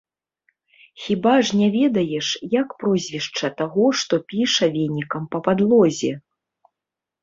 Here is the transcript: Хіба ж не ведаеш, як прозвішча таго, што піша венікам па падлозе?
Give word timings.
Хіба 1.03 1.33
ж 1.45 1.59
не 1.59 1.67
ведаеш, 1.75 2.27
як 2.59 2.69
прозвішча 2.81 3.47
таго, 3.63 3.85
што 4.03 4.13
піша 4.35 4.75
венікам 4.77 5.23
па 5.35 5.47
падлозе? 5.51 6.13